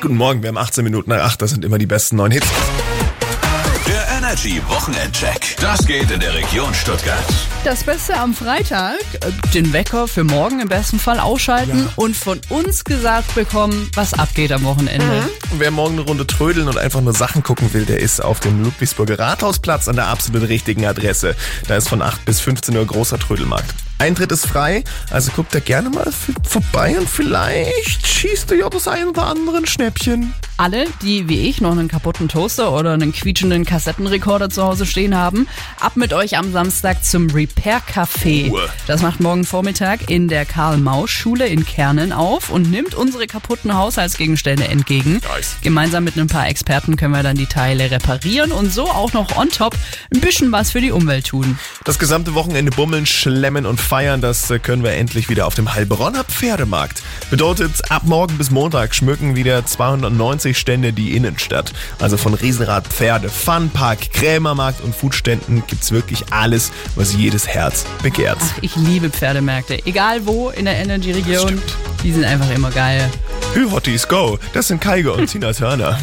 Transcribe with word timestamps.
Guten 0.00 0.16
Morgen, 0.16 0.42
wir 0.42 0.48
haben 0.48 0.58
18 0.58 0.84
Minuten 0.84 1.10
nach 1.10 1.24
8, 1.24 1.42
das 1.42 1.50
sind 1.50 1.64
immer 1.64 1.76
die 1.76 1.86
besten 1.86 2.16
neuen 2.16 2.30
Hits. 2.30 2.46
Der 3.88 4.06
Energy 4.16 4.60
Wochenendcheck. 4.68 5.56
Das 5.60 5.84
geht 5.84 6.08
in 6.12 6.20
der 6.20 6.34
Region 6.34 6.72
Stuttgart. 6.72 7.24
Das 7.64 7.82
Beste 7.82 8.16
am 8.16 8.32
Freitag, 8.32 8.98
äh, 9.14 9.32
den 9.54 9.72
Wecker 9.72 10.06
für 10.06 10.22
morgen 10.22 10.60
im 10.60 10.68
besten 10.68 11.00
Fall 11.00 11.18
ausschalten 11.18 11.88
und 11.96 12.16
von 12.16 12.40
uns 12.48 12.84
gesagt 12.84 13.34
bekommen, 13.34 13.90
was 13.94 14.14
abgeht 14.14 14.52
am 14.52 14.62
Wochenende. 14.62 15.28
Und 15.50 15.58
wer 15.58 15.72
morgen 15.72 15.94
eine 15.94 16.02
Runde 16.02 16.26
trödeln 16.28 16.68
und 16.68 16.78
einfach 16.78 17.00
nur 17.00 17.14
Sachen 17.14 17.42
gucken 17.42 17.72
will, 17.72 17.84
der 17.84 17.98
ist 17.98 18.22
auf 18.22 18.38
dem 18.38 18.62
Ludwigsburger 18.62 19.18
Rathausplatz 19.18 19.88
an 19.88 19.96
der 19.96 20.06
absolut 20.06 20.48
richtigen 20.48 20.86
Adresse. 20.86 21.34
Da 21.66 21.76
ist 21.76 21.88
von 21.88 22.02
8 22.02 22.24
bis 22.24 22.40
15 22.40 22.76
Uhr 22.76 22.86
großer 22.86 23.18
Trödelmarkt. 23.18 23.74
Eintritt 23.98 24.30
ist 24.30 24.46
frei, 24.46 24.84
also 25.10 25.32
guckt 25.32 25.52
da 25.54 25.58
gerne 25.58 25.90
mal 25.90 26.08
vorbei 26.44 26.96
und 26.98 27.08
vielleicht 27.08 28.06
schießt 28.06 28.52
ihr 28.52 28.58
ja 28.58 28.70
das 28.70 28.86
ein 28.86 29.08
oder 29.08 29.26
andere 29.26 29.66
Schnäppchen. 29.66 30.32
Alle, 30.56 30.86
die 31.02 31.28
wie 31.28 31.48
ich 31.48 31.60
noch 31.60 31.72
einen 31.72 31.88
kaputten 31.88 32.28
Toaster 32.28 32.72
oder 32.72 32.92
einen 32.92 33.12
quietschenden 33.12 33.64
Kassettenrekorder 33.64 34.50
zu 34.50 34.64
Hause 34.64 34.86
stehen 34.86 35.16
haben, 35.16 35.48
ab 35.80 35.96
mit 35.96 36.12
euch 36.12 36.36
am 36.36 36.52
Samstag 36.52 37.04
zum 37.04 37.30
Repair 37.30 37.80
Café. 37.80 38.50
Uah. 38.50 38.68
Das 38.86 39.02
macht 39.02 39.20
morgen 39.20 39.44
Vormittag 39.44 40.10
in 40.10 40.28
der 40.28 40.44
Karl-Maus-Schule 40.44 41.46
in 41.46 41.64
Kernen 41.64 42.12
auf 42.12 42.50
und 42.50 42.70
nimmt 42.70 42.94
unsere 42.94 43.26
kaputten 43.26 43.76
Haushaltsgegenstände 43.76 44.66
entgegen. 44.66 45.20
Nice. 45.34 45.56
Gemeinsam 45.62 46.04
mit 46.04 46.16
ein 46.16 46.26
paar 46.26 46.48
Experten 46.48 46.96
können 46.96 47.14
wir 47.14 47.22
dann 47.22 47.36
die 47.36 47.46
Teile 47.46 47.90
reparieren 47.90 48.52
und 48.52 48.72
so 48.72 48.88
auch 48.88 49.12
noch 49.12 49.36
on 49.36 49.50
top 49.50 49.76
ein 50.12 50.20
bisschen 50.20 50.50
was 50.50 50.70
für 50.72 50.80
die 50.80 50.90
Umwelt 50.90 51.26
tun. 51.26 51.58
Das 51.84 51.98
gesamte 51.98 52.34
Wochenende 52.34 52.72
bummeln, 52.72 53.06
schlemmen 53.06 53.64
und 53.64 53.80
feiern, 53.88 54.20
das 54.20 54.50
äh, 54.50 54.58
können 54.58 54.82
wir 54.84 54.92
endlich 54.92 55.30
wieder 55.30 55.46
auf 55.46 55.54
dem 55.54 55.72
Heilbronner 55.72 56.22
Pferdemarkt. 56.22 57.02
Bedeutet, 57.30 57.90
ab 57.90 58.02
morgen 58.04 58.36
bis 58.36 58.50
Montag 58.50 58.94
schmücken 58.94 59.34
wieder 59.34 59.64
290 59.64 60.58
Stände 60.58 60.92
die 60.92 61.16
Innenstadt. 61.16 61.72
Also 61.98 62.18
von 62.18 62.34
Riesenrad, 62.34 62.86
Pferde, 62.86 63.30
Funpark, 63.30 64.12
Krämermarkt 64.12 64.82
und 64.82 64.94
Foodständen 64.94 65.62
gibt's 65.66 65.90
wirklich 65.90 66.24
alles, 66.30 66.70
was 66.96 67.14
jedes 67.14 67.48
Herz 67.48 67.86
begehrt. 68.02 68.38
Ich 68.60 68.76
liebe 68.76 69.08
Pferdemärkte, 69.08 69.86
egal 69.86 70.26
wo 70.26 70.50
in 70.50 70.66
der 70.66 70.76
Energy-Region. 70.76 71.60
Die 72.02 72.12
sind 72.12 72.24
einfach 72.24 72.50
immer 72.54 72.70
geil. 72.70 73.10
Hü 73.54 73.70
Hotties 73.70 74.06
Go, 74.06 74.38
das 74.52 74.68
sind 74.68 74.82
Kaigo 74.82 75.14
und 75.14 75.28
Tina 75.28 75.54
Turner. 75.54 75.98